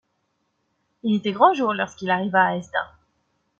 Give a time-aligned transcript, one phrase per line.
[1.03, 2.87] Il était grand jour lorsqu’il arriva à Hesdin.